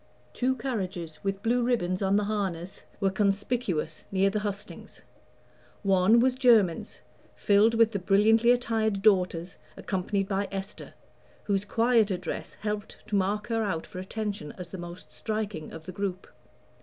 [0.33, 5.03] Two carriages, with blue ribbons on the harness, were conspicuous near the hustings.
[5.83, 7.01] One was Jermyn's,
[7.35, 10.95] filled with the brilliantly attired daughters, accompanied by Esther,
[11.43, 15.85] whose quieter dress helped to mark her out for attention as the most striking of
[15.85, 16.25] the group.